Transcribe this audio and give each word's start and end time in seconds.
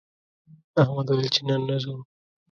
احمد 0.81 1.07
ویل 1.09 1.27
چې 1.35 1.41
نن 1.47 1.61
نه 1.69 1.75
ځو 1.83 1.95